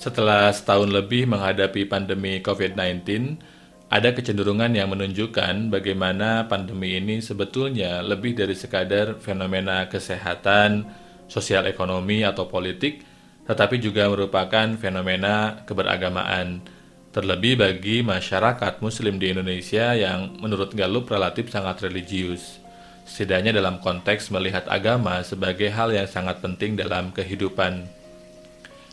Setelah 0.00 0.48
setahun 0.48 0.88
lebih 0.88 1.28
menghadapi 1.28 1.84
pandemi 1.84 2.40
COVID-19, 2.40 3.36
ada 3.92 4.16
kecenderungan 4.16 4.72
yang 4.72 4.88
menunjukkan 4.88 5.68
bagaimana 5.68 6.48
pandemi 6.48 6.96
ini 6.96 7.20
sebetulnya 7.20 8.00
lebih 8.00 8.32
dari 8.32 8.56
sekadar 8.56 9.20
fenomena 9.20 9.92
kesehatan, 9.92 10.88
sosial 11.28 11.68
ekonomi 11.68 12.24
atau 12.24 12.48
politik, 12.48 13.04
tetapi 13.44 13.76
juga 13.76 14.08
merupakan 14.08 14.72
fenomena 14.80 15.68
keberagamaan. 15.68 16.64
Terlebih 17.12 17.60
bagi 17.60 18.00
masyarakat 18.00 18.80
muslim 18.80 19.20
di 19.20 19.36
Indonesia 19.36 19.92
yang 19.92 20.40
menurut 20.40 20.72
Gallup 20.72 21.12
relatif 21.12 21.52
sangat 21.52 21.84
religius. 21.84 22.56
Setidaknya 23.04 23.52
dalam 23.52 23.84
konteks 23.84 24.32
melihat 24.32 24.64
agama 24.64 25.20
sebagai 25.20 25.68
hal 25.68 25.92
yang 25.92 26.08
sangat 26.08 26.40
penting 26.40 26.72
dalam 26.80 27.12
kehidupan 27.12 27.99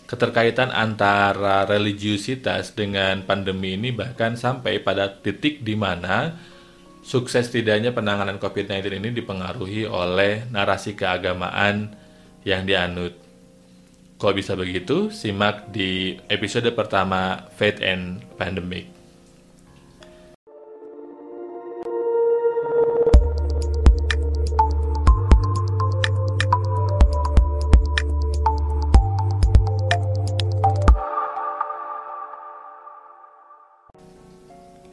keterkaitan 0.08 0.72
antara 0.72 1.68
religiusitas 1.68 2.72
dengan 2.72 3.28
pandemi 3.28 3.76
ini 3.76 3.92
bahkan 3.92 4.40
sampai 4.40 4.80
pada 4.80 5.12
titik 5.12 5.62
di 5.68 5.76
mana 5.76 6.32
sukses 7.04 7.52
tidaknya 7.52 7.92
penanganan 7.92 8.40
COVID-19 8.40 9.04
ini 9.04 9.10
dipengaruhi 9.12 9.84
oleh 9.84 10.48
narasi 10.48 10.96
keagamaan 10.96 11.92
yang 12.48 12.64
dianut. 12.64 13.20
Kok 14.18 14.34
bisa 14.34 14.58
begitu? 14.58 15.14
Simak 15.14 15.70
di 15.70 16.18
episode 16.32 16.72
pertama 16.74 17.46
Faith 17.54 17.84
and 17.84 18.24
Pandemic. 18.40 18.97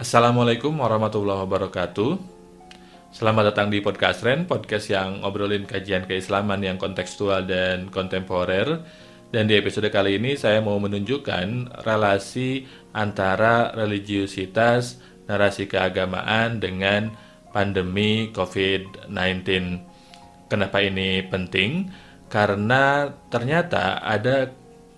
Assalamualaikum 0.04 0.84
warahmatullahi 0.84 1.48
wabarakatuh. 1.48 2.20
Selamat 3.08 3.56
datang 3.56 3.72
di 3.72 3.80
podcast 3.80 4.20
Ren, 4.20 4.44
podcast 4.44 4.92
yang 4.92 5.24
ngobrolin 5.24 5.64
kajian 5.64 6.04
keislaman 6.04 6.60
yang 6.60 6.76
kontekstual 6.76 7.48
dan 7.48 7.88
kontemporer. 7.88 8.84
Dan 9.32 9.48
di 9.48 9.56
episode 9.56 9.88
kali 9.88 10.20
ini 10.20 10.36
saya 10.36 10.60
mau 10.60 10.76
menunjukkan 10.76 11.80
relasi 11.88 12.68
antara 12.92 13.72
religiusitas, 13.72 15.00
narasi 15.24 15.72
keagamaan 15.72 16.60
dengan 16.60 17.08
pandemi 17.56 18.28
COVID-19. 18.28 19.08
Kenapa 20.52 20.84
ini 20.84 21.24
penting? 21.32 21.88
Karena 22.28 23.08
ternyata 23.32 24.04
ada 24.04 24.52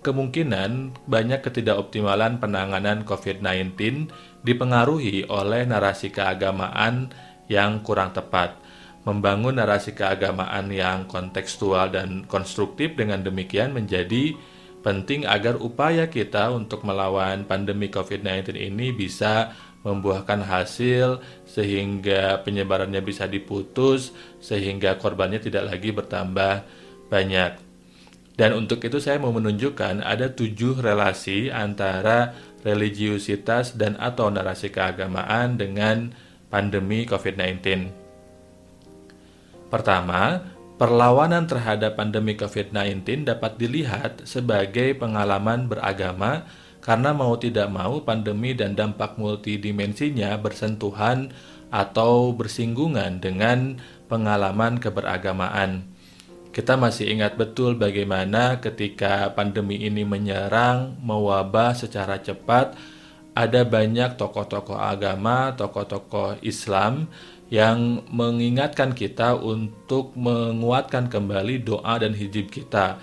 kemungkinan 0.07 1.03
banyak 1.03 1.43
ketidakoptimalan 1.43 2.39
penanganan 2.39 3.03
COVID-19 3.03 4.07
dipengaruhi 4.47 5.27
oleh 5.27 5.67
narasi 5.67 6.15
keagamaan 6.15 7.11
yang 7.51 7.83
kurang 7.83 8.15
tepat. 8.15 8.55
Membangun 9.03 9.59
narasi 9.59 9.91
keagamaan 9.91 10.71
yang 10.71 11.11
kontekstual 11.11 11.91
dan 11.91 12.23
konstruktif 12.23 12.95
dengan 12.95 13.19
demikian 13.19 13.75
menjadi 13.75 14.31
penting 14.79 15.27
agar 15.27 15.59
upaya 15.59 16.07
kita 16.07 16.47
untuk 16.55 16.87
melawan 16.87 17.43
pandemi 17.43 17.91
COVID-19 17.91 18.55
ini 18.55 18.95
bisa 18.95 19.51
membuahkan 19.83 20.47
hasil 20.47 21.19
sehingga 21.43 22.39
penyebarannya 22.47 23.03
bisa 23.03 23.27
diputus 23.27 24.15
sehingga 24.39 24.95
korbannya 24.95 25.43
tidak 25.43 25.75
lagi 25.75 25.91
bertambah 25.91 26.63
banyak. 27.11 27.66
Dan 28.37 28.53
untuk 28.53 28.85
itu 28.85 29.01
saya 29.01 29.17
mau 29.17 29.33
menunjukkan 29.33 30.05
ada 30.05 30.29
tujuh 30.29 30.77
relasi 30.77 31.49
antara 31.49 32.37
religiusitas 32.61 33.73
dan 33.73 33.97
atau 33.97 34.29
narasi 34.29 34.69
keagamaan 34.69 35.57
dengan 35.57 36.13
pandemi 36.53 37.09
COVID-19. 37.09 37.89
Pertama, 39.73 40.45
perlawanan 40.77 41.49
terhadap 41.49 41.97
pandemi 41.97 42.37
COVID-19 42.37 43.25
dapat 43.25 43.57
dilihat 43.57 44.29
sebagai 44.29 44.93
pengalaman 45.01 45.65
beragama 45.65 46.45
karena 46.85 47.11
mau 47.17 47.35
tidak 47.41 47.67
mau 47.73 47.99
pandemi 48.05 48.53
dan 48.53 48.77
dampak 48.77 49.17
multidimensinya 49.17 50.37
bersentuhan 50.37 51.33
atau 51.73 52.31
bersinggungan 52.31 53.19
dengan 53.19 53.81
pengalaman 54.07 54.79
keberagamaan. 54.79 55.96
Kita 56.51 56.73
masih 56.73 57.13
ingat 57.13 57.37
betul 57.37 57.77
bagaimana 57.77 58.57
ketika 58.57 59.29
pandemi 59.37 59.77
ini 59.85 60.01
menyerang, 60.01 60.97
mewabah 60.99 61.77
secara 61.77 62.17
cepat, 62.17 62.73
ada 63.37 63.61
banyak 63.61 64.17
tokoh-tokoh 64.17 64.81
agama, 64.81 65.53
tokoh-tokoh 65.53 66.41
Islam 66.41 67.05
yang 67.53 68.03
mengingatkan 68.09 68.97
kita 68.97 69.37
untuk 69.37 70.17
menguatkan 70.17 71.07
kembali 71.07 71.61
doa 71.61 72.01
dan 72.01 72.17
hijib 72.17 72.49
kita. 72.49 72.97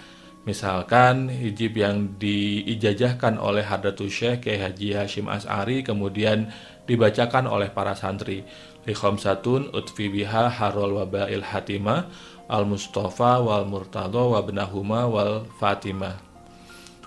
Misalkan 0.44 1.32
hijib 1.32 1.72
yang 1.80 2.20
diijajahkan 2.20 3.40
oleh 3.40 3.64
Hadratus 3.64 4.12
Syekh 4.12 4.44
Kiai 4.44 4.60
Haji 4.60 4.88
Hashim 4.92 5.24
As'ari 5.24 5.80
kemudian 5.80 6.52
dibacakan 6.84 7.48
oleh 7.48 7.72
para 7.72 7.96
santri. 7.96 8.44
Likhomsatun 8.84 9.72
utfi 9.72 10.12
biha 10.12 10.52
harol 10.52 11.00
wabail 11.00 11.40
hatimah 11.40 12.12
Al-Mustafa 12.50 13.40
wal 13.40 13.64
Murtado 13.64 14.36
wa 14.36 14.40
benahuma 14.44 15.08
wal 15.08 15.48
Fatimah. 15.56 16.20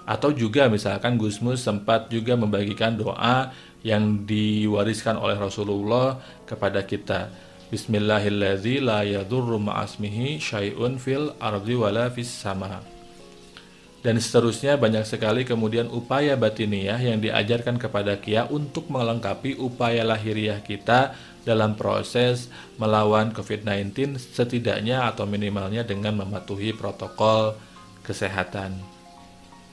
Atau 0.08 0.32
juga 0.32 0.72
misalkan 0.72 1.20
Gusmus 1.20 1.62
sempat 1.62 2.08
juga 2.08 2.34
membagikan 2.40 2.96
doa 2.96 3.52
yang 3.84 4.24
diwariskan 4.24 5.20
oleh 5.20 5.36
Rasulullah 5.36 6.18
kepada 6.48 6.82
kita. 6.82 7.30
Bismillahirrahmanirrahim 7.68 8.88
la 8.88 9.04
yadurru 9.04 9.60
ma'asmihi 9.60 10.40
syai'un 10.40 10.96
fil 10.96 11.36
ardi 11.44 11.76
wala 11.76 12.08
fis 12.08 12.32
sama. 12.32 12.97
Dan 14.08 14.24
seterusnya 14.24 14.80
banyak 14.80 15.04
sekali 15.04 15.44
kemudian 15.44 15.92
upaya 15.92 16.40
batiniah 16.40 16.96
yang 16.96 17.20
diajarkan 17.20 17.76
kepada 17.76 18.16
Kia 18.24 18.48
untuk 18.48 18.88
melengkapi 18.88 19.60
upaya 19.60 20.08
lahiriah 20.08 20.64
kita 20.64 21.12
dalam 21.44 21.76
proses 21.76 22.48
melawan 22.80 23.36
COVID-19 23.36 24.16
setidaknya 24.16 25.12
atau 25.12 25.28
minimalnya 25.28 25.84
dengan 25.84 26.24
mematuhi 26.24 26.72
protokol 26.72 27.60
kesehatan. 28.08 28.80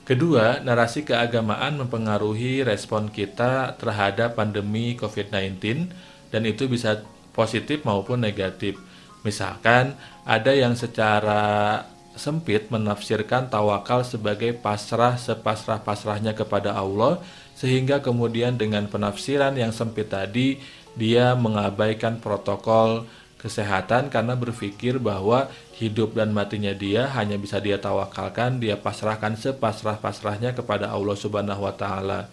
Kedua, 0.03 0.59
narasi 0.59 1.07
keagamaan 1.07 1.79
mempengaruhi 1.79 2.67
respon 2.67 3.07
kita 3.07 3.79
terhadap 3.79 4.35
pandemi 4.35 4.99
COVID-19 4.99 5.87
dan 6.35 6.43
itu 6.43 6.67
bisa 6.67 7.07
positif 7.31 7.87
maupun 7.87 8.19
negatif. 8.19 8.75
Misalkan 9.23 9.95
ada 10.27 10.51
yang 10.51 10.75
secara 10.75 11.79
sempit 12.15 12.71
menafsirkan 12.71 13.47
tawakal 13.51 14.03
sebagai 14.03 14.55
pasrah 14.55 15.15
sepasrah-pasrahnya 15.19 16.35
kepada 16.35 16.75
Allah 16.75 17.19
sehingga 17.55 18.03
kemudian 18.03 18.59
dengan 18.59 18.87
penafsiran 18.91 19.55
yang 19.55 19.71
sempit 19.71 20.11
tadi 20.11 20.59
dia 20.95 21.35
mengabaikan 21.35 22.19
protokol 22.23 23.07
kesehatan 23.45 24.09
karena 24.09 24.33
berpikir 24.33 24.97
bahwa 24.97 25.51
hidup 25.77 26.17
dan 26.17 26.33
matinya 26.33 26.73
dia 26.73 27.05
hanya 27.13 27.37
bisa 27.37 27.61
dia 27.61 27.77
tawakalkan, 27.77 28.57
dia 28.57 28.73
pasrahkan 28.73 29.37
sepasrah-pasrahnya 29.37 30.57
kepada 30.57 30.89
Allah 30.89 31.13
Subhanahu 31.13 31.61
wa 31.61 31.75
taala. 31.77 32.25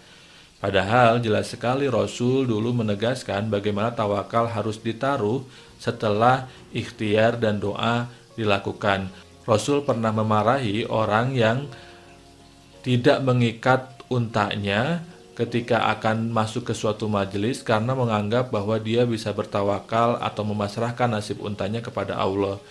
Padahal 0.57 1.19
jelas 1.19 1.51
sekali 1.51 1.91
Rasul 1.91 2.47
dulu 2.47 2.71
menegaskan 2.71 3.51
bagaimana 3.51 3.91
tawakal 3.91 4.47
harus 4.47 4.79
ditaruh 4.79 5.43
setelah 5.75 6.47
ikhtiar 6.71 7.37
dan 7.37 7.59
doa 7.59 8.09
dilakukan. 8.39 9.11
Rasul 9.43 9.83
pernah 9.83 10.15
memarahi 10.15 10.87
orang 10.87 11.35
yang 11.35 11.67
tidak 12.83 13.19
mengikat 13.23 13.99
untanya 14.07 15.03
ketika 15.33 15.89
akan 15.97 16.29
masuk 16.29 16.71
ke 16.71 16.73
suatu 16.77 17.09
majelis 17.09 17.65
karena 17.65 17.97
menganggap 17.97 18.53
bahwa 18.53 18.77
dia 18.77 19.03
bisa 19.03 19.33
bertawakal 19.33 20.21
atau 20.21 20.43
memasrahkan 20.45 21.09
nasib 21.09 21.41
untanya 21.41 21.81
kepada 21.81 22.15
Allah. 22.15 22.61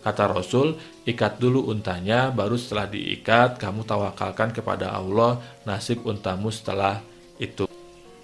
Kata 0.00 0.32
Rasul, 0.32 0.80
ikat 1.04 1.36
dulu 1.36 1.68
untanya, 1.68 2.32
baru 2.32 2.56
setelah 2.56 2.88
diikat, 2.88 3.60
kamu 3.60 3.84
tawakalkan 3.84 4.48
kepada 4.52 4.96
Allah 4.96 5.40
nasib 5.68 6.08
untamu 6.08 6.48
setelah 6.48 7.04
itu. 7.36 7.68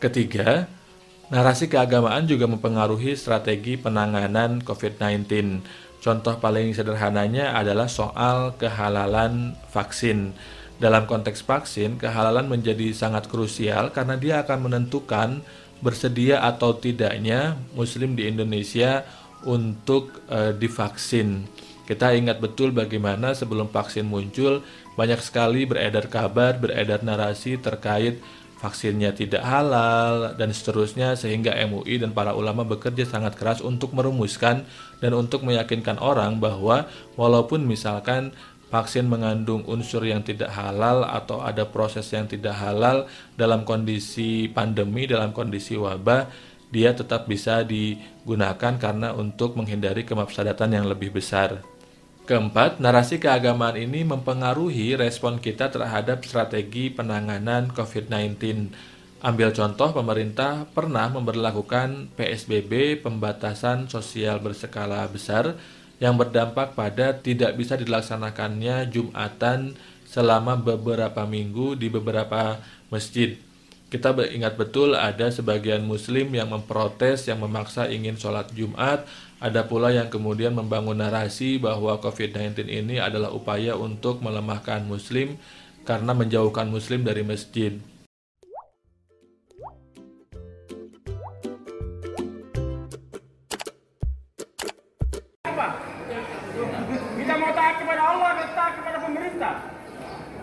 Ketiga, 0.01 0.65
narasi 1.29 1.69
keagamaan 1.69 2.25
juga 2.25 2.49
mempengaruhi 2.49 3.13
strategi 3.13 3.77
penanganan 3.77 4.65
COVID-19. 4.65 5.29
Contoh 6.01 6.39
paling 6.39 6.71
sederhananya 6.77 7.57
adalah 7.57 7.91
soal 7.91 8.55
kehalalan 8.61 9.59
vaksin. 9.75 10.37
Dalam 10.77 11.09
konteks 11.09 11.41
vaksin, 11.41 11.97
kehalalan 11.97 12.53
menjadi 12.53 12.93
sangat 12.93 13.33
krusial 13.33 13.91
karena 13.97 14.21
dia 14.21 14.45
akan 14.45 14.69
menentukan 14.69 15.41
bersedia 15.81 16.45
atau 16.45 16.77
tidaknya 16.77 17.57
muslim 17.73 18.13
di 18.13 18.29
Indonesia 18.29 19.05
untuk 19.45 20.25
e, 20.29 20.53
divaksin. 20.57 21.49
Kita 21.87 22.13
ingat 22.13 22.43
betul 22.43 22.75
bagaimana 22.75 23.33
sebelum 23.33 23.71
vaksin 23.71 24.05
muncul, 24.05 24.61
banyak 24.99 25.21
sekali 25.23 25.65
beredar 25.65 26.11
kabar, 26.11 26.59
beredar 26.59 27.01
narasi 27.07 27.57
terkait 27.57 28.19
vaksinnya 28.57 29.13
tidak 29.13 29.45
halal, 29.45 30.33
dan 30.35 30.49
seterusnya 30.51 31.13
sehingga 31.13 31.53
MUI 31.69 32.01
dan 32.01 32.17
para 32.17 32.33
ulama 32.33 32.65
bekerja 32.65 33.05
sangat 33.05 33.37
keras 33.37 33.61
untuk 33.61 33.93
merumuskan 33.93 34.65
dan 34.99 35.13
untuk 35.13 35.45
meyakinkan 35.45 36.01
orang 36.01 36.41
bahwa 36.41 36.89
walaupun 37.21 37.69
misalkan 37.69 38.33
vaksin 38.73 39.07
mengandung 39.07 39.63
unsur 39.69 40.03
yang 40.03 40.25
tidak 40.25 40.51
halal 40.51 41.07
atau 41.07 41.45
ada 41.45 41.69
proses 41.69 42.09
yang 42.11 42.27
tidak 42.27 42.57
halal 42.57 43.07
dalam 43.39 43.63
kondisi 43.63 44.51
pandemi, 44.51 45.07
dalam 45.07 45.31
kondisi 45.31 45.79
wabah, 45.79 46.27
dia 46.73 46.91
tetap 46.97 47.31
bisa 47.31 47.63
digunakan 47.63 48.75
karena 48.81 49.15
untuk 49.15 49.55
menghindari 49.55 50.03
kemafsadatan 50.03 50.75
yang 50.75 50.87
lebih 50.91 51.15
besar. 51.15 51.76
Keempat, 52.27 52.83
narasi 52.83 53.23
keagamaan 53.23 53.79
ini 53.79 54.03
mempengaruhi 54.03 54.99
respon 54.99 55.39
kita 55.39 55.71
terhadap 55.71 56.27
strategi 56.27 56.91
penanganan 56.91 57.71
COVID-19. 57.71 58.75
Ambil 59.23 59.55
contoh, 59.55 59.95
pemerintah 59.95 60.67
pernah 60.75 61.07
memperlakukan 61.07 62.19
PSBB 62.19 62.99
pembatasan 62.99 63.87
sosial 63.87 64.43
berskala 64.43 65.07
besar 65.07 65.55
yang 66.03 66.19
berdampak 66.19 66.75
pada 66.75 67.15
tidak 67.15 67.55
bisa 67.55 67.79
dilaksanakannya 67.79 68.91
Jumatan 68.91 69.79
selama 70.03 70.59
beberapa 70.59 71.23
minggu 71.31 71.79
di 71.79 71.87
beberapa 71.87 72.59
masjid. 72.91 73.39
Kita 73.87 74.11
ingat 74.19 74.59
betul 74.59 74.99
ada 74.99 75.31
sebagian 75.31 75.87
muslim 75.87 76.35
yang 76.35 76.51
memprotes, 76.51 77.31
yang 77.31 77.39
memaksa 77.39 77.87
ingin 77.87 78.19
sholat 78.19 78.51
Jumat, 78.51 79.07
ada 79.39 79.63
pula 79.63 79.93
yang 79.93 80.09
kemudian 80.09 80.57
membangun 80.57 80.97
narasi 80.97 81.61
bahwa 81.61 82.01
COVID-19 82.01 82.67
ini 82.67 82.97
adalah 82.99 83.31
upaya 83.31 83.77
untuk 83.77 84.25
melemahkan 84.25 84.83
Muslim 84.89 85.37
karena 85.85 86.17
menjauhkan 86.17 86.67
Muslim 86.67 87.05
dari 87.05 87.21
masjid. 87.21 87.77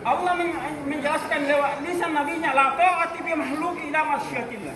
Allah 0.03 0.35
menjelaskan 0.83 1.39
lewat 1.47 1.79
lisan 1.87 2.11
nabinya 2.11 2.51
la 2.51 2.75
ta'ati 2.75 3.23
bi 3.23 3.31
makhluk 3.39 3.79
ila 3.87 3.99
masyiatillah. 4.11 4.75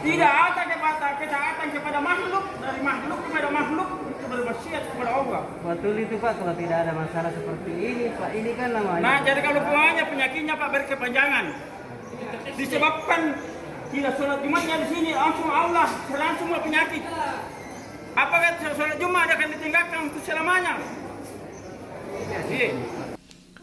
Tidak 0.00 0.32
ada 0.32 0.62
kepada 0.64 1.08
ketaatan 1.20 1.68
kepada 1.68 1.98
makhluk 2.00 2.44
dari 2.64 2.80
makhluk 2.80 3.18
kepada 3.28 3.48
makhluk 3.52 3.88
itu 4.08 4.24
bermaksiat 4.24 4.82
kepada 4.88 5.10
Allah. 5.20 5.40
Betul 5.60 5.94
itu 6.00 6.14
Pak, 6.16 6.32
kalau 6.40 6.54
tidak 6.56 6.78
ada 6.80 6.92
masalah 6.96 7.30
seperti 7.36 7.72
ini 7.76 8.04
Pak, 8.16 8.30
ini 8.32 8.50
kan 8.56 8.68
namanya. 8.72 9.04
Nah, 9.04 9.16
jadi 9.20 9.40
kalau 9.44 9.60
puanya 9.68 10.04
penyakitnya 10.08 10.54
Pak 10.56 10.68
berkepanjangan. 10.80 11.44
Disebabkan 12.56 13.20
tidak 13.92 14.12
sholat 14.16 14.38
Jumatnya 14.40 14.76
di 14.80 14.88
sini 14.88 15.10
langsung 15.12 15.52
Allah 15.52 15.86
serang 16.08 16.34
semua 16.40 16.58
penyakit. 16.64 17.04
Apakah 18.16 18.50
sholat 18.64 18.96
Jumat 18.96 19.28
akan 19.28 19.48
ditinggalkan 19.60 19.98
untuk 20.08 20.24
selamanya? 20.24 20.80
Iya. 22.48 23.01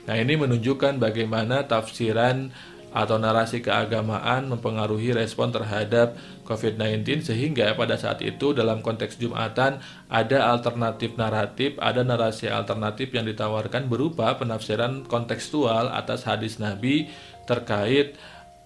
Nah, 0.10 0.18
ini 0.18 0.34
menunjukkan 0.42 0.98
bagaimana 0.98 1.70
tafsiran 1.70 2.50
atau 2.90 3.22
narasi 3.22 3.62
keagamaan 3.62 4.50
mempengaruhi 4.50 5.14
respon 5.14 5.54
terhadap 5.54 6.18
COVID-19 6.50 7.22
sehingga 7.22 7.78
pada 7.78 7.94
saat 7.94 8.26
itu 8.26 8.50
dalam 8.58 8.82
konteks 8.82 9.22
Jumatan 9.22 9.78
ada 10.10 10.50
alternatif 10.50 11.14
naratif, 11.14 11.78
ada 11.78 12.02
narasi 12.02 12.50
alternatif 12.50 13.14
yang 13.14 13.30
ditawarkan 13.30 13.86
berupa 13.86 14.34
penafsiran 14.34 15.06
kontekstual 15.06 15.94
atas 15.94 16.26
hadis 16.26 16.58
Nabi 16.58 17.14
terkait 17.46 18.18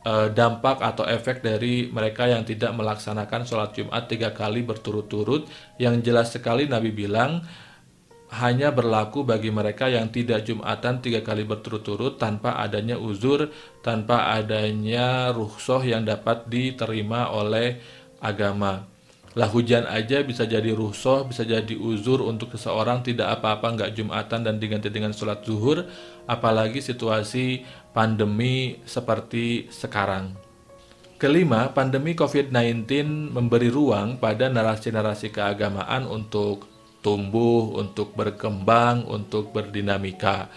eh, 0.08 0.28
dampak 0.32 0.80
atau 0.80 1.04
efek 1.04 1.44
dari 1.44 1.92
mereka 1.92 2.24
yang 2.32 2.48
tidak 2.48 2.72
melaksanakan 2.72 3.44
sholat 3.44 3.76
Jumat 3.76 4.08
tiga 4.08 4.32
kali 4.32 4.64
berturut-turut. 4.64 5.52
Yang 5.76 6.08
jelas 6.08 6.32
sekali 6.32 6.72
Nabi 6.72 6.96
bilang 6.96 7.44
hanya 8.34 8.74
berlaku 8.74 9.22
bagi 9.22 9.54
mereka 9.54 9.86
yang 9.86 10.10
tidak 10.10 10.42
Jumatan 10.42 11.06
tiga 11.06 11.22
kali 11.22 11.46
berturut-turut 11.46 12.18
tanpa 12.18 12.58
adanya 12.58 12.98
uzur, 12.98 13.54
tanpa 13.86 14.34
adanya 14.34 15.30
ruhsoh 15.30 15.86
yang 15.86 16.02
dapat 16.02 16.50
diterima 16.50 17.30
oleh 17.30 17.78
agama. 18.18 18.90
Lah 19.34 19.50
hujan 19.50 19.86
aja 19.86 20.22
bisa 20.26 20.46
jadi 20.50 20.74
ruhsoh, 20.74 21.26
bisa 21.30 21.46
jadi 21.46 21.74
uzur 21.78 22.26
untuk 22.26 22.54
seseorang 22.58 23.06
tidak 23.06 23.38
apa-apa 23.38 23.78
nggak 23.78 23.94
Jumatan 23.98 24.46
dan 24.46 24.58
diganti 24.58 24.90
dengan 24.90 25.14
sholat 25.14 25.46
zuhur, 25.46 25.86
apalagi 26.26 26.82
situasi 26.82 27.62
pandemi 27.94 28.82
seperti 28.86 29.70
sekarang. 29.70 30.34
Kelima, 31.22 31.70
pandemi 31.72 32.18
COVID-19 32.18 32.90
memberi 33.32 33.70
ruang 33.70 34.18
pada 34.18 34.50
narasi-narasi 34.50 35.32
keagamaan 35.32 36.10
untuk 36.10 36.73
tumbuh, 37.04 37.76
untuk 37.76 38.16
berkembang, 38.16 39.04
untuk 39.06 39.52
berdinamika. 39.52 40.48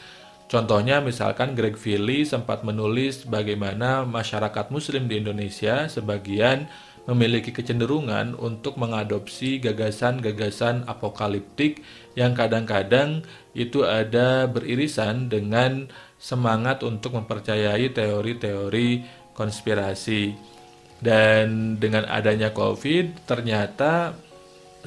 Contohnya 0.47 1.03
misalkan 1.03 1.59
Greg 1.59 1.75
Philly 1.75 2.23
sempat 2.23 2.63
menulis 2.63 3.27
bagaimana 3.27 4.07
masyarakat 4.07 4.71
muslim 4.71 5.11
di 5.11 5.19
Indonesia 5.19 5.91
sebagian 5.91 6.71
memiliki 7.07 7.55
kecenderungan 7.55 8.35
untuk 8.39 8.79
mengadopsi 8.79 9.63
gagasan-gagasan 9.63 10.87
apokaliptik 10.91 11.83
yang 12.19 12.35
kadang-kadang 12.35 13.23
itu 13.55 13.87
ada 13.87 14.47
beririsan 14.51 15.31
dengan 15.31 15.87
semangat 16.19 16.83
untuk 16.83 17.15
mempercayai 17.15 17.91
teori-teori 17.95 19.07
konspirasi. 19.35 20.35
Dan 20.97 21.77
dengan 21.77 22.09
adanya 22.09 22.51
COVID, 22.51 23.29
ternyata 23.29 24.17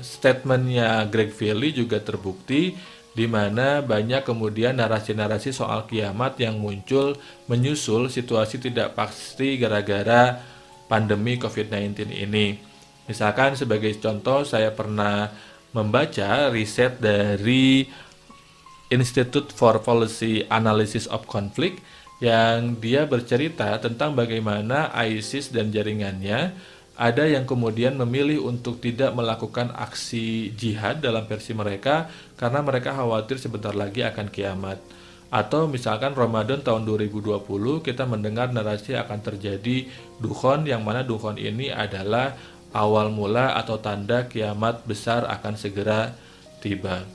statementnya 0.02 1.06
Greg 1.08 1.32
Valley 1.36 1.76
juga 1.76 2.00
terbukti 2.02 2.76
di 3.10 3.26
mana 3.26 3.82
banyak 3.84 4.24
kemudian 4.24 4.78
narasi-narasi 4.78 5.52
soal 5.52 5.90
kiamat 5.90 6.40
yang 6.40 6.62
muncul 6.62 7.18
menyusul 7.50 8.08
situasi 8.08 8.62
tidak 8.62 8.96
pasti 8.96 9.60
gara-gara 9.60 10.40
pandemi 10.88 11.36
COVID-19 11.36 12.16
ini. 12.16 12.56
Misalkan 13.10 13.58
sebagai 13.58 13.92
contoh 13.98 14.46
saya 14.46 14.70
pernah 14.70 15.34
membaca 15.74 16.50
riset 16.54 17.02
dari 17.02 17.90
Institute 18.90 19.54
for 19.54 19.82
Policy 19.82 20.46
Analysis 20.50 21.06
of 21.10 21.26
Conflict 21.30 21.82
yang 22.20 22.78
dia 22.82 23.08
bercerita 23.08 23.80
tentang 23.80 24.18
bagaimana 24.18 24.92
ISIS 25.08 25.54
dan 25.54 25.72
jaringannya 25.72 26.54
ada 27.00 27.24
yang 27.24 27.48
kemudian 27.48 27.96
memilih 27.96 28.44
untuk 28.44 28.84
tidak 28.84 29.16
melakukan 29.16 29.72
aksi 29.72 30.52
jihad 30.52 31.00
dalam 31.00 31.24
versi 31.24 31.56
mereka 31.56 32.12
karena 32.36 32.60
mereka 32.60 32.92
khawatir 32.92 33.40
sebentar 33.40 33.72
lagi 33.72 34.04
akan 34.04 34.28
kiamat. 34.28 34.84
Atau 35.32 35.72
misalkan 35.72 36.12
Ramadan 36.12 36.60
tahun 36.60 36.84
2020 36.84 37.40
kita 37.88 38.04
mendengar 38.04 38.52
narasi 38.52 39.00
akan 39.00 39.24
terjadi 39.24 39.88
dukhon 40.20 40.68
yang 40.68 40.84
mana 40.84 41.00
dukhon 41.08 41.40
ini 41.40 41.72
adalah 41.72 42.36
awal 42.76 43.08
mula 43.16 43.56
atau 43.56 43.80
tanda 43.80 44.28
kiamat 44.28 44.84
besar 44.84 45.24
akan 45.24 45.56
segera 45.56 46.12
tiba. 46.60 47.08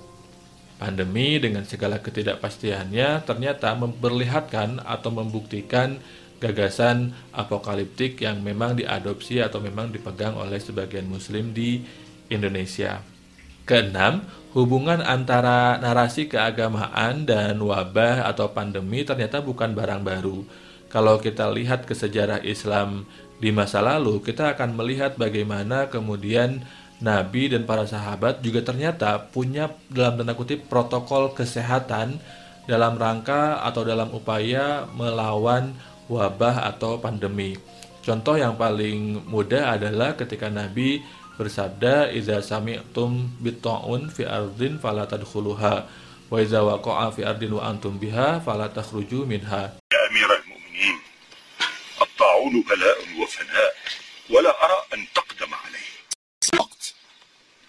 Pandemi 0.81 1.37
dengan 1.37 1.69
segala 1.69 2.01
ketidakpastiannya 2.01 3.21
ternyata 3.29 3.77
memperlihatkan 3.77 4.81
atau 4.81 5.11
membuktikan 5.13 6.01
gagasan 6.43 7.15
apokaliptik 7.31 8.21
yang 8.23 8.43
memang 8.43 8.79
diadopsi 8.79 9.41
atau 9.41 9.63
memang 9.63 9.91
dipegang 9.95 10.35
oleh 10.37 10.59
sebagian 10.59 11.07
muslim 11.07 11.55
di 11.55 11.85
Indonesia. 12.29 13.01
Keenam, 13.65 14.29
hubungan 14.53 15.01
antara 15.01 15.81
narasi 15.81 16.29
keagamaan 16.29 17.25
dan 17.25 17.57
wabah 17.57 18.29
atau 18.29 18.53
pandemi 18.53 19.03
ternyata 19.03 19.41
bukan 19.41 19.73
barang 19.73 20.05
baru. 20.05 20.45
Kalau 20.93 21.19
kita 21.19 21.51
lihat 21.51 21.89
ke 21.89 21.97
sejarah 21.97 22.45
Islam 22.45 23.09
di 23.41 23.51
masa 23.51 23.83
lalu, 23.83 24.23
kita 24.23 24.55
akan 24.55 24.79
melihat 24.79 25.19
bagaimana 25.19 25.91
kemudian 25.91 26.63
Nabi 27.03 27.51
dan 27.51 27.67
para 27.67 27.83
sahabat 27.89 28.45
juga 28.45 28.63
ternyata 28.63 29.19
punya 29.33 29.75
dalam 29.91 30.23
tanda 30.23 30.39
kutip 30.39 30.71
protokol 30.71 31.35
kesehatan 31.35 32.23
dalam 32.65 32.97
rangka 32.97 33.61
atau 33.61 33.83
dalam 33.85 34.09
upaya 34.15 34.89
melawan 34.95 35.75
wabah 36.10 36.68
atau 36.70 36.98
pandemi. 36.98 37.56
Contoh 38.04 38.36
yang 38.36 38.58
paling 38.58 39.24
mudah 39.28 39.78
adalah 39.78 40.18
ketika 40.18 40.50
Nabi 40.50 41.04
bersabda 41.38 42.12
idza 42.12 42.42
sami'tum 42.42 43.40
bitta'un 43.40 44.12
fi 44.12 44.26
ardin 44.26 44.82
fala 44.82 45.06
tadkhuluha 45.06 45.76
wa 46.30 46.36
idza 46.38 46.60
waqa'a 46.66 47.14
fi 47.16 47.24
ardin 47.24 47.54
wa 47.56 47.64
antum 47.70 47.96
biha 47.96 48.42
fala 48.44 48.68
takhruju 48.70 49.24
minha. 49.24 49.76
Ya 49.94 50.00
Amiral 50.10 50.44
Mu'minin, 50.50 50.98
at-ta'un 52.02 52.54
bala'un 52.66 53.10
wa 53.20 53.28
fana' 53.30 53.70
ولا 54.30 54.66
أرى 54.66 54.86
أن 54.94 55.08
تقدم 55.16 55.54
عليه 55.54 55.90
وقت 56.60 56.94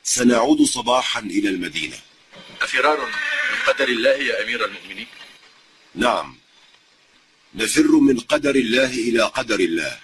سنعود 0.04 0.62
صباحا 0.62 1.20
إلى 1.20 1.48
المدينة 1.48 1.96
أفرار 2.62 3.00
من 3.00 3.14
قدر 3.66 3.88
الله 3.88 4.10
يا 4.10 4.44
أمير 4.44 4.64
المؤمنين 4.64 5.06
نعم 5.94 6.36
nafirru 7.55 8.03
min 8.03 8.19
qadarillah 8.19 8.91
ila 8.91 9.31
qadarillah. 9.31 9.95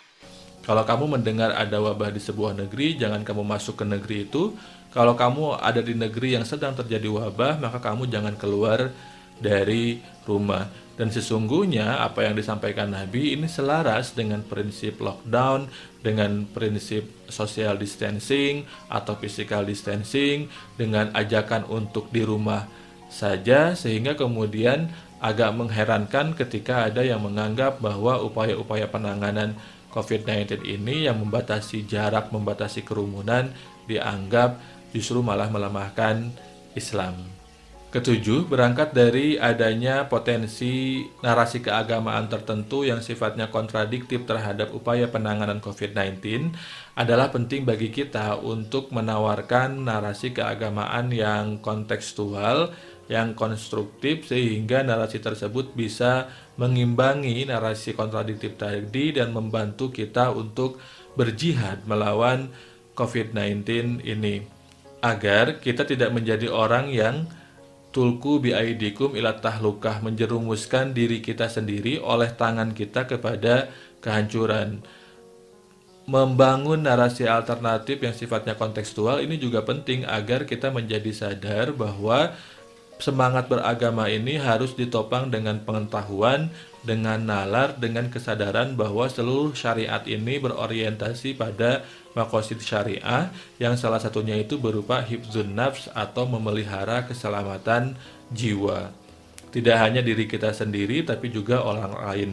Kalau 0.62 0.84
kamu 0.86 1.20
mendengar 1.20 1.51
ada 1.58 1.81
wabah 1.81 2.13
di 2.13 2.22
sebuah 2.22 2.55
negeri, 2.55 2.96
jangan 2.96 3.25
kamu 3.27 3.43
masuk 3.43 3.81
ke 3.81 3.86
negeri 3.86 4.29
itu. 4.29 4.55
Kalau 4.91 5.17
kamu 5.17 5.58
ada 5.58 5.81
di 5.84 5.96
negeri 5.98 6.38
yang 6.39 6.46
sedang 6.46 6.77
terjadi 6.77 7.10
wabah, 7.12 7.60
maka 7.60 7.81
kamu 7.81 8.08
jangan 8.08 8.38
keluar 8.38 8.93
dari 9.41 10.00
rumah. 10.24 10.70
Dan 10.96 11.10
sesungguhnya 11.10 11.98
apa 12.05 12.29
yang 12.29 12.38
disampaikan 12.38 12.93
Nabi 12.93 13.34
ini 13.34 13.50
selaras 13.50 14.13
dengan 14.13 14.46
prinsip 14.46 15.01
lockdown, 15.01 15.65
dengan 16.05 16.46
prinsip 16.46 17.10
social 17.25 17.74
distancing 17.81 18.70
atau 18.86 19.17
physical 19.17 19.65
distancing, 19.65 20.46
dengan 20.77 21.10
ajakan 21.17 21.65
untuk 21.74 22.13
di 22.13 22.22
rumah 22.22 22.70
saja 23.12 23.75
sehingga 23.75 24.15
kemudian 24.15 24.93
agak 25.22 25.54
mengherankan 25.54 26.34
ketika 26.34 26.90
ada 26.90 27.06
yang 27.06 27.22
menganggap 27.22 27.78
bahwa 27.78 28.18
upaya-upaya 28.25 28.90
penanganan 28.90 29.54
COVID-19 29.94 30.66
ini 30.66 31.06
yang 31.06 31.22
membatasi 31.22 31.86
jarak, 31.86 32.34
membatasi 32.34 32.82
kerumunan 32.82 33.54
dianggap 33.86 34.58
justru 34.92 35.22
malah 35.22 35.48
melemahkan 35.48 36.34
Islam. 36.74 37.42
Ketujuh, 37.92 38.48
berangkat 38.48 38.96
dari 38.96 39.36
adanya 39.36 40.08
potensi 40.08 41.04
narasi 41.20 41.60
keagamaan 41.60 42.32
tertentu 42.32 42.88
yang 42.88 43.04
sifatnya 43.04 43.51
kontradiktif 43.51 44.24
terhadap 44.24 44.72
upaya 44.72 45.12
penanganan 45.12 45.60
COVID-19 45.60 46.56
adalah 46.96 47.36
penting 47.36 47.68
bagi 47.68 47.92
kita 47.92 48.40
untuk 48.40 48.96
menawarkan 48.96 49.84
narasi 49.84 50.32
keagamaan 50.32 51.12
yang 51.12 51.60
kontekstual, 51.60 52.72
yang 53.12 53.36
konstruktif 53.36 54.32
sehingga 54.32 54.88
narasi 54.88 55.20
tersebut 55.20 55.75
bisa 55.75 56.32
mengimbangi 56.56 57.44
narasi 57.44 57.91
kontradiktif 57.91 58.56
tadi 58.56 59.12
dan 59.12 59.36
membantu 59.36 59.91
kita 59.91 60.32
untuk 60.32 60.80
berjihad 61.20 61.84
melawan 61.84 62.48
COVID-19 62.96 64.00
ini. 64.08 64.48
Agar 65.03 65.60
kita 65.60 65.84
tidak 65.84 66.15
menjadi 66.15 66.48
orang 66.48 66.88
yang 66.88 67.27
tulku 67.91 68.39
biaidikum 68.39 69.12
ila 69.20 69.36
tahlukah 69.36 70.00
menjerumuskan 70.00 70.96
diri 70.96 71.20
kita 71.20 71.51
sendiri 71.51 72.00
oleh 72.00 72.32
tangan 72.32 72.72
kita 72.72 73.12
kepada 73.12 73.68
kehancuran. 74.00 74.80
Membangun 76.08 76.88
narasi 76.88 77.27
alternatif 77.27 78.01
yang 78.01 78.15
sifatnya 78.15 78.56
kontekstual 78.58 79.22
ini 79.22 79.38
juga 79.38 79.62
penting 79.62 80.08
agar 80.08 80.48
kita 80.48 80.72
menjadi 80.74 81.12
sadar 81.13 81.75
bahwa 81.75 82.34
semangat 83.01 83.50
beragama 83.50 84.08
ini 84.08 84.38
harus 84.38 84.77
ditopang 84.77 85.34
dengan 85.34 85.60
pengetahuan, 85.65 86.53
dengan 86.81 87.22
nalar, 87.22 87.77
dengan 87.77 88.10
kesadaran 88.10 88.74
bahwa 88.77 89.10
seluruh 89.10 89.53
syariat 89.53 90.01
ini 90.05 90.38
berorientasi 90.41 91.38
pada 91.38 91.86
makosid 92.13 92.62
syariah 92.62 93.29
yang 93.58 93.77
salah 93.77 94.01
satunya 94.01 94.38
itu 94.38 94.58
berupa 94.62 95.01
hibzun 95.01 95.53
nafs 95.58 95.89
atau 95.93 96.29
memelihara 96.29 97.05
keselamatan 97.05 97.98
jiwa. 98.34 98.93
Tidak 99.51 99.75
hanya 99.75 100.00
diri 100.00 100.31
kita 100.31 100.55
sendiri 100.55 101.03
tapi 101.03 101.27
juga 101.27 101.60
orang 101.60 101.91
lain. 101.91 102.31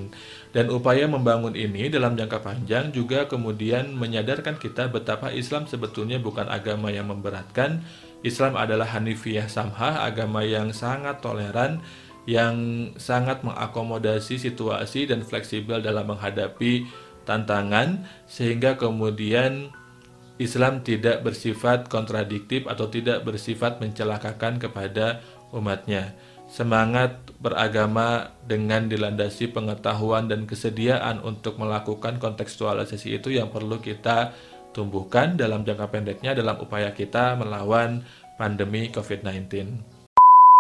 Dan 0.55 0.71
upaya 0.71 1.05
membangun 1.11 1.53
ini 1.59 1.91
dalam 1.91 2.15
jangka 2.15 2.41
panjang 2.41 2.95
juga 2.95 3.27
kemudian 3.27 3.91
menyadarkan 3.91 4.57
kita 4.57 4.87
betapa 4.89 5.35
Islam 5.35 5.67
sebetulnya 5.67 6.23
bukan 6.23 6.47
agama 6.47 6.95
yang 6.95 7.11
memberatkan, 7.11 7.83
Islam 8.27 8.59
adalah 8.59 8.91
Hanifiyah 8.91 9.47
Samhah, 9.47 10.03
agama 10.03 10.43
yang 10.43 10.75
sangat 10.75 11.23
toleran, 11.23 11.79
yang 12.27 12.57
sangat 12.99 13.47
mengakomodasi 13.47 14.37
situasi 14.37 15.09
dan 15.09 15.23
fleksibel 15.23 15.79
dalam 15.81 16.11
menghadapi 16.11 16.85
tantangan, 17.25 18.05
sehingga 18.27 18.75
kemudian 18.75 19.71
Islam 20.39 20.87
tidak 20.87 21.27
bersifat 21.27 21.91
kontradiktif 21.91 22.67
atau 22.71 22.87
tidak 22.87 23.27
bersifat 23.27 23.83
mencelakakan 23.83 24.63
kepada 24.63 25.23
umatnya. 25.51 26.15
Semangat 26.49 27.21
beragama 27.43 28.33
dengan 28.49 28.89
dilandasi 28.89 29.53
pengetahuan 29.53 30.33
dan 30.33 30.49
kesediaan 30.49 31.21
untuk 31.21 31.61
melakukan 31.61 32.17
kontekstualisasi 32.17 33.21
itu 33.21 33.37
yang 33.37 33.53
perlu 33.53 33.77
kita 33.85 34.33
tumbuhkan 34.73 35.35
dalam 35.35 35.65
jangka 35.65 35.89
pendeknya 35.91 36.37
dalam 36.37 36.61
upaya 36.61 36.93
kita 36.93 37.35
melawan 37.39 38.05
pandemi 38.39 38.89
COVID-19. 38.93 39.98